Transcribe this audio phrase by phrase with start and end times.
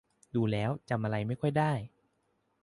[0.35, 1.73] ดูแล้วจำอะไรไม่ค่อยได้